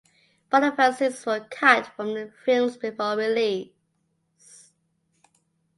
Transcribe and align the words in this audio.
Both 0.49 0.63
of 0.63 0.77
her 0.77 0.91
scenes 0.93 1.27
were 1.27 1.45
cut 1.51 1.85
from 1.95 2.15
the 2.15 2.33
films 2.43 2.75
before 2.75 3.15
release. 3.15 3.73